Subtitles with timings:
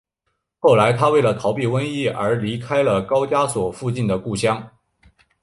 [0.57, 4.59] 后来他为了逃避瘟疫而离开了高加索附近的故乡。